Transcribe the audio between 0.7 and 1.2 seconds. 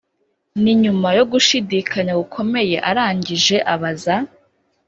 nyuma